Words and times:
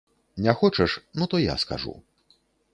Не 0.45 0.53
хочаш, 0.53 1.03
ну, 1.13 1.27
то 1.27 1.37
я 1.39 1.55
скажу. 1.59 2.01